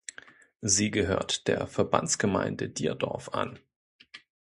Sie 0.63 0.89
gehört 0.89 1.47
der 1.47 1.67
Verbandsgemeinde 1.67 2.69
Dierdorf 2.69 3.29
an. 3.35 3.59